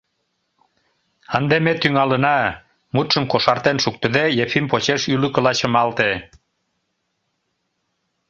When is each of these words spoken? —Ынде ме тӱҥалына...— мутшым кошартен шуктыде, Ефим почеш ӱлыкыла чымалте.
—Ынде 1.37 1.57
ме 1.65 1.73
тӱҥалына...— 1.81 2.39
мутшым 2.93 3.25
кошартен 3.31 3.77
шуктыде, 3.83 4.23
Ефим 4.43 4.65
почеш 4.71 5.01
ӱлыкыла 5.13 5.51
чымалте. 5.59 6.11